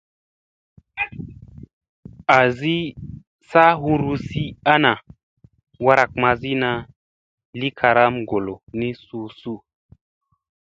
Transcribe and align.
Azi 2.39 2.75
saa 3.49 3.71
huruzi 3.81 4.43
ni 4.49 4.57
ana 4.73 4.91
warak 5.85 6.11
mazina 6.23 6.69
li 7.59 7.69
karam 7.79 8.13
ngolla 8.23 8.55
ni 8.79 8.87
suu 9.05 9.27
suu. 9.39 9.59